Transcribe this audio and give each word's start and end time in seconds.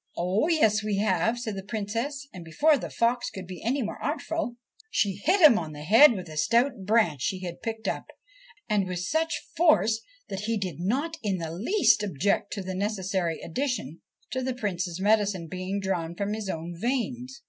'Oh 0.16 0.48
yes, 0.48 0.82
we 0.82 0.96
have,' 1.00 1.38
said 1.38 1.54
the 1.54 1.62
Princess, 1.62 2.26
and, 2.32 2.42
before 2.46 2.78
the 2.78 2.88
fox 2.88 3.28
could 3.28 3.46
be 3.46 3.62
any 3.62 3.82
more 3.82 4.02
artful, 4.02 4.56
she 4.90 5.16
hit 5.22 5.42
him 5.42 5.58
on 5.58 5.74
the 5.74 5.82
head 5.82 6.12
with 6.14 6.30
a 6.30 6.38
stout 6.38 6.86
branch 6.86 7.20
she 7.20 7.40
had 7.40 7.60
picked 7.60 7.86
up, 7.86 8.06
and 8.70 8.86
with 8.88 9.00
such 9.00 9.44
force 9.54 10.00
that 10.30 10.40
he 10.46 10.56
did 10.56 10.80
not 10.80 11.18
in 11.22 11.36
the 11.36 11.52
least 11.52 12.02
object 12.02 12.54
to 12.54 12.62
the 12.62 12.74
necessary 12.74 13.38
addition 13.42 14.00
to 14.30 14.42
the 14.42 14.54
Prince's 14.54 14.98
medicine 14.98 15.46
being 15.46 15.78
drawn 15.78 16.14
from 16.14 16.32
his 16.32 16.48
own 16.48 16.74
veins. 16.74 17.42